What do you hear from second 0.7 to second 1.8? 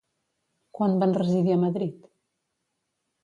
Quan van residir a